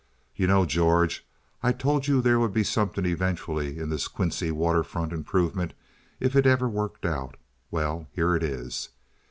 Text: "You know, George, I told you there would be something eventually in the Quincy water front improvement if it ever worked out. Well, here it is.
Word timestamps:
"You 0.35 0.47
know, 0.47 0.65
George, 0.65 1.27
I 1.61 1.71
told 1.71 2.07
you 2.07 2.21
there 2.23 2.39
would 2.39 2.53
be 2.53 2.63
something 2.63 3.05
eventually 3.05 3.77
in 3.77 3.89
the 3.89 4.03
Quincy 4.11 4.49
water 4.49 4.81
front 4.83 5.13
improvement 5.13 5.75
if 6.19 6.35
it 6.35 6.47
ever 6.47 6.67
worked 6.67 7.05
out. 7.05 7.37
Well, 7.69 8.07
here 8.15 8.35
it 8.35 8.41
is. 8.41 8.89